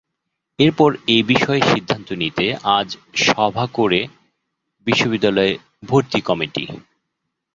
এরপর 0.59 0.89
এ 1.07 1.17
বিষয়ে 1.27 1.61
সিদ্ধান্ত 1.71 2.09
নিতে 2.13 2.45
আজ 2.77 2.87
সভা 3.25 3.65
করে 3.73 3.99
বিশ্ববিদ্যালয় 4.87 5.53
ভর্তি 5.83 6.19
কমিটি। 6.21 6.63